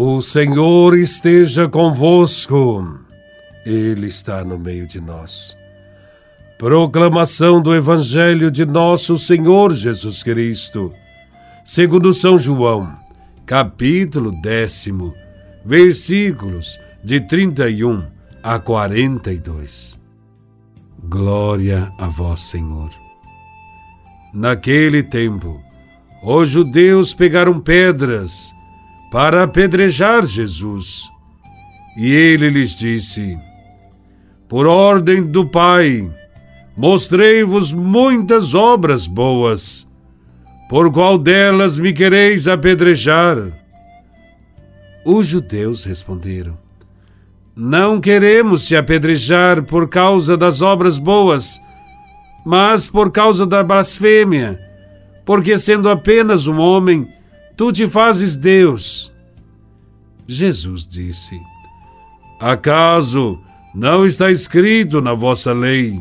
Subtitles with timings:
[0.00, 3.00] O Senhor esteja convosco,
[3.66, 5.56] Ele está no meio de nós.
[6.56, 10.94] Proclamação do Evangelho de Nosso Senhor Jesus Cristo,
[11.64, 12.96] segundo São João,
[13.44, 15.12] capítulo décimo,
[15.64, 18.04] versículos de 31
[18.40, 19.98] a 42.
[21.02, 22.90] Glória a Vós, Senhor.
[24.32, 25.60] Naquele tempo,
[26.22, 28.56] os judeus pegaram pedras
[29.10, 31.08] para apedrejar Jesus.
[31.96, 33.38] E ele lhes disse:
[34.48, 36.08] Por ordem do Pai,
[36.76, 39.88] mostrei-vos muitas obras boas.
[40.68, 43.52] Por qual delas me quereis apedrejar?
[45.04, 46.58] Os judeus responderam:
[47.56, 51.58] Não queremos te apedrejar por causa das obras boas,
[52.44, 54.60] mas por causa da blasfêmia,
[55.24, 57.08] porque sendo apenas um homem,
[57.58, 59.12] tu te fazes Deus.
[60.28, 61.36] Jesus disse:
[62.40, 63.40] Acaso
[63.74, 65.98] não está escrito na vossa lei?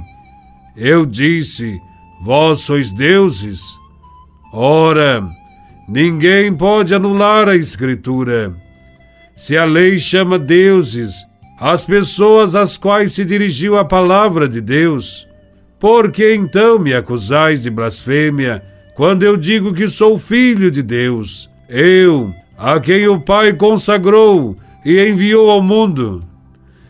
[0.75, 1.81] Eu disse:
[2.23, 3.75] Vós sois deuses.
[4.53, 5.27] Ora,
[5.89, 8.55] ninguém pode anular a Escritura.
[9.35, 11.25] Se a lei chama deuses
[11.59, 15.27] as pessoas às quais se dirigiu a palavra de Deus,
[15.79, 18.63] por que então me acusais de blasfêmia?
[18.97, 24.99] quando eu digo que sou filho de Deus, eu, a quem o Pai consagrou e
[25.07, 26.23] enviou ao mundo.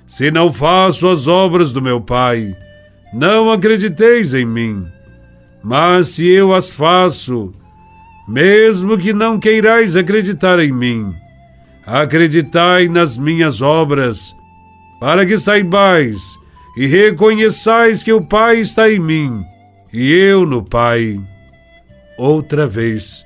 [0.08, 2.56] Se não faço as obras do meu Pai,
[3.14, 4.86] não acrediteis em mim.
[5.64, 7.52] Mas se eu as faço,
[8.28, 11.14] mesmo que não queirais acreditar em mim,
[11.86, 14.34] acreditai nas minhas obras,
[15.00, 16.38] para que saibais
[16.78, 19.44] e reconheçais que o Pai está em mim
[19.92, 21.20] e eu no Pai
[22.18, 23.26] outra vez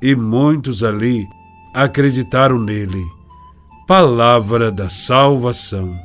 [0.00, 1.26] e muitos ali
[1.74, 3.04] acreditaram nele.
[3.86, 5.98] Palavra da salvação.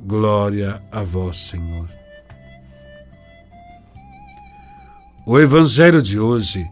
[0.00, 1.88] Glória a vós, Senhor.
[5.26, 6.66] O Evangelho de hoje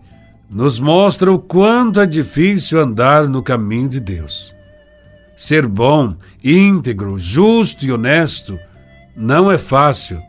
[0.51, 4.55] nos mostra o quanto é difícil andar no caminho de Deus.
[5.35, 6.15] Ser bom,
[6.45, 8.59] íntegro, justo e honesto
[9.17, 10.21] não é fácil,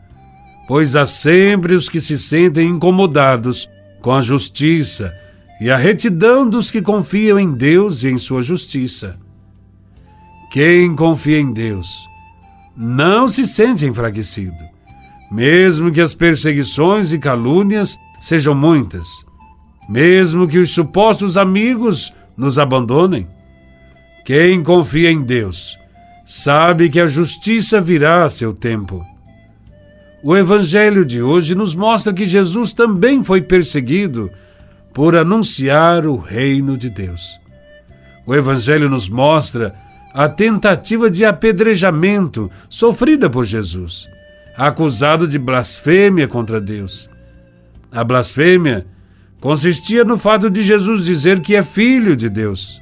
[0.66, 3.68] pois há sempre os que se sentem incomodados
[4.00, 5.12] com a justiça
[5.60, 9.16] e a retidão dos que confiam em Deus e em sua justiça.
[10.50, 12.08] Quem confia em Deus
[12.76, 14.56] não se sente enfraquecido,
[15.30, 19.06] mesmo que as perseguições e calúnias sejam muitas,
[19.88, 23.28] mesmo que os supostos amigos nos abandonem.
[24.24, 25.78] Quem confia em Deus
[26.24, 29.04] sabe que a justiça virá a seu tempo.
[30.22, 34.30] O Evangelho de hoje nos mostra que Jesus também foi perseguido
[34.94, 37.40] por anunciar o reino de Deus.
[38.24, 39.74] O Evangelho nos mostra
[40.14, 44.08] a tentativa de apedrejamento sofrida por Jesus,
[44.56, 47.10] acusado de blasfêmia contra Deus.
[47.90, 48.86] A blasfêmia
[49.40, 52.80] consistia no fato de Jesus dizer que é filho de Deus.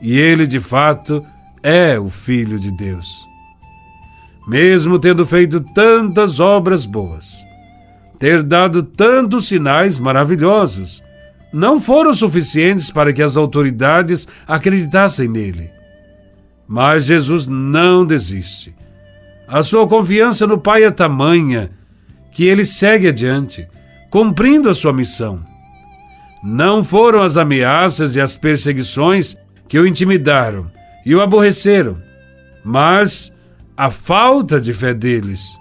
[0.00, 1.24] E ele, de fato,
[1.62, 3.26] é o filho de Deus.
[4.48, 7.44] Mesmo tendo feito tantas obras boas,
[8.18, 11.02] ter dado tantos sinais maravilhosos,
[11.56, 15.70] não foram suficientes para que as autoridades acreditassem nele.
[16.68, 18.74] Mas Jesus não desiste.
[19.48, 21.70] A sua confiança no Pai é tamanha
[22.30, 23.66] que ele segue adiante,
[24.10, 25.42] cumprindo a sua missão.
[26.44, 29.34] Não foram as ameaças e as perseguições
[29.66, 30.70] que o intimidaram
[31.06, 31.96] e o aborreceram,
[32.62, 33.32] mas
[33.74, 35.56] a falta de fé deles.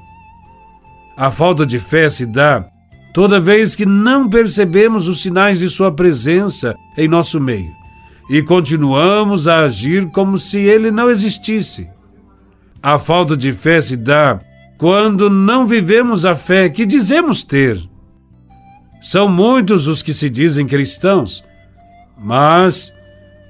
[1.15, 2.67] A falta de fé se dá
[3.15, 7.71] toda vez que não percebemos os sinais de Sua presença em nosso meio
[8.29, 11.87] e continuamos a agir como se Ele não existisse.
[12.83, 14.41] A falta de fé se dá
[14.77, 17.81] quando não vivemos a fé que dizemos ter.
[19.01, 21.41] São muitos os que se dizem cristãos,
[22.21, 22.91] mas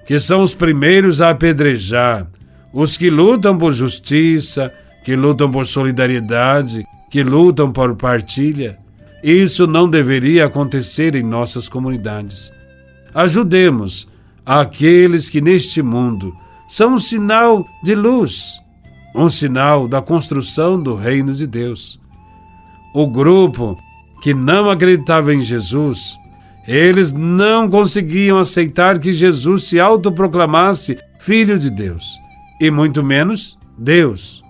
[0.06, 2.28] que são os primeiros a apedrejar,
[2.72, 4.72] os que lutam por justiça,
[5.04, 8.85] que lutam por solidariedade, que lutam por partilha.
[9.28, 12.52] Isso não deveria acontecer em nossas comunidades.
[13.12, 14.08] Ajudemos
[14.46, 16.32] aqueles que neste mundo
[16.70, 18.62] são um sinal de luz,
[19.16, 22.00] um sinal da construção do reino de Deus.
[22.94, 23.76] O grupo
[24.22, 26.16] que não acreditava em Jesus,
[26.68, 32.06] eles não conseguiam aceitar que Jesus se autoproclamasse Filho de Deus,
[32.62, 34.44] e muito menos Deus.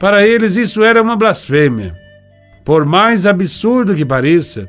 [0.00, 2.05] Para eles isso era uma blasfêmia.
[2.66, 4.68] Por mais absurdo que pareça,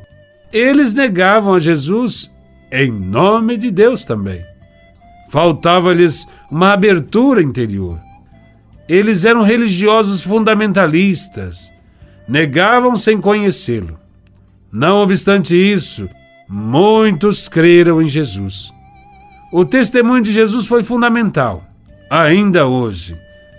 [0.53, 2.31] eles negavam a Jesus
[2.71, 4.45] em nome de Deus também.
[5.31, 7.99] Faltava-lhes uma abertura interior.
[8.87, 11.73] Eles eram religiosos fundamentalistas,
[12.27, 13.99] negavam sem conhecê-lo.
[14.71, 16.07] Não obstante isso,
[16.47, 18.71] muitos creram em Jesus.
[19.51, 21.65] O testemunho de Jesus foi fundamental.
[22.11, 23.17] Ainda hoje,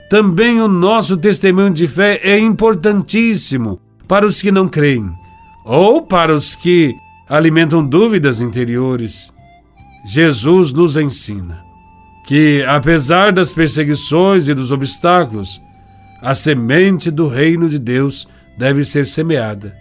[0.08, 5.12] também o nosso testemunho de fé é importantíssimo para os que não creem
[5.64, 6.96] ou para os que
[7.28, 9.32] alimentam dúvidas interiores.
[10.06, 11.62] Jesus nos ensina
[12.26, 15.60] que, apesar das perseguições e dos obstáculos,
[16.22, 18.26] a semente do reino de Deus
[18.58, 19.76] deve ser semeada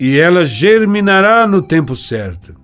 [0.00, 2.54] e ela germinará no tempo certo.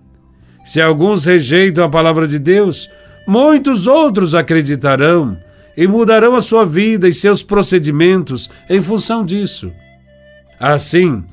[0.65, 2.89] Se alguns rejeitam a palavra de Deus,
[3.27, 5.37] muitos outros acreditarão
[5.77, 9.73] e mudarão a sua vida e seus procedimentos em função disso.
[10.59, 11.25] Assim,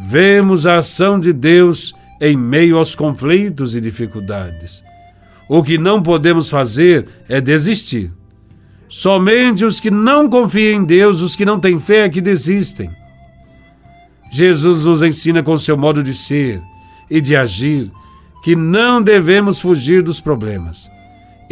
[0.00, 4.82] vemos a ação de Deus em meio aos conflitos e dificuldades.
[5.48, 8.12] O que não podemos fazer é desistir.
[8.88, 12.90] Somente os que não confiam em Deus, os que não têm fé, é que desistem.
[14.30, 16.60] Jesus nos ensina com seu modo de ser
[17.10, 17.90] e de agir
[18.42, 20.90] que não devemos fugir dos problemas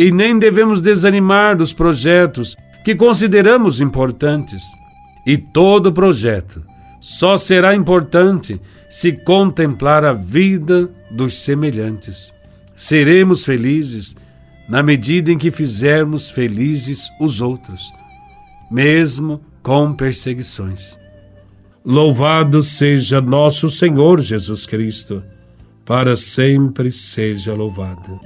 [0.00, 4.62] e nem devemos desanimar dos projetos que consideramos importantes.
[5.26, 6.64] E todo projeto
[7.00, 12.34] só será importante se contemplar a vida dos semelhantes.
[12.76, 14.14] Seremos felizes
[14.68, 17.92] na medida em que fizermos felizes os outros,
[18.70, 20.98] mesmo com perseguições.
[21.84, 25.24] Louvado seja nosso Senhor Jesus Cristo,
[25.84, 28.20] para sempre seja louvado.